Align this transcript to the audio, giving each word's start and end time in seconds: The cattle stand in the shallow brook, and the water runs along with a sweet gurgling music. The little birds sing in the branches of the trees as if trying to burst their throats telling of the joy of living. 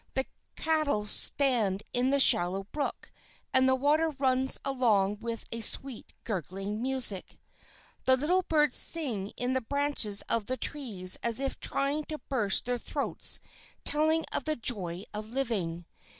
The 0.15 0.25
cattle 0.55 1.05
stand 1.05 1.83
in 1.93 2.09
the 2.09 2.19
shallow 2.19 2.63
brook, 2.71 3.11
and 3.53 3.69
the 3.69 3.75
water 3.75 4.09
runs 4.09 4.57
along 4.65 5.19
with 5.19 5.45
a 5.51 5.61
sweet 5.61 6.11
gurgling 6.23 6.81
music. 6.81 7.39
The 8.05 8.17
little 8.17 8.41
birds 8.41 8.77
sing 8.77 9.31
in 9.37 9.53
the 9.53 9.61
branches 9.61 10.23
of 10.27 10.47
the 10.47 10.57
trees 10.57 11.19
as 11.21 11.39
if 11.39 11.59
trying 11.59 12.05
to 12.05 12.17
burst 12.17 12.65
their 12.65 12.79
throats 12.79 13.39
telling 13.85 14.25
of 14.33 14.45
the 14.45 14.55
joy 14.55 15.03
of 15.13 15.29
living. 15.29 15.85